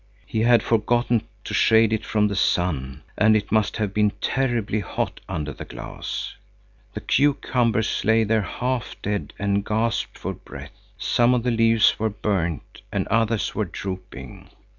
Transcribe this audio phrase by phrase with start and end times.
[0.25, 4.79] He had forgotten to shade it from the sun, and it must have been terribly
[4.79, 6.33] hot under the glass.
[6.95, 12.09] The cucumbers lay there half dead and gasped for breath; some of the leaves were
[12.09, 14.49] burnt, and others were drooping.